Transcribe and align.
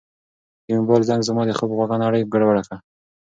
د 0.65 0.67
موبایل 0.79 1.03
زنګ 1.09 1.21
زما 1.29 1.41
د 1.45 1.51
خوب 1.57 1.71
خوږه 1.77 1.97
نړۍ 2.05 2.21
ګډوډه 2.31 2.61
کړه. 2.67 2.77